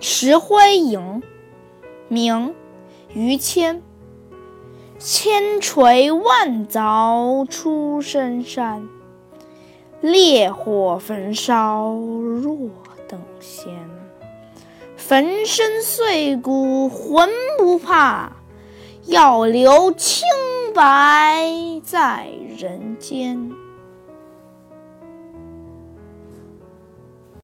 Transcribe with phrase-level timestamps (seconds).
[0.00, 1.22] 石灰吟
[2.08, 2.54] 明
[3.12, 3.82] 于谦。
[4.98, 8.88] 千锤万凿出深山
[10.00, 12.70] 烈火焚烧若
[13.06, 13.68] 等闲。
[14.96, 17.28] 粉身碎骨浑
[17.58, 18.32] 不怕
[19.04, 20.26] 要留清
[20.74, 21.52] 白
[21.84, 22.28] 在
[22.58, 23.52] 人间。